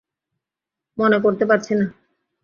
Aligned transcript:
মনে 0.97 1.17
করতে 1.19 1.43
পারছি 1.45 1.73
না। 1.75 1.85